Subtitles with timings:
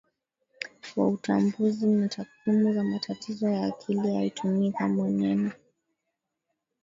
[0.95, 5.51] wa Utambuzi na Takwimu za Matatizo ya Akili haitumii kamwe neno